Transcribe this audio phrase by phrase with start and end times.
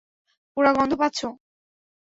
[0.57, 1.19] পোড়া গন্ধ পাচ্ছ?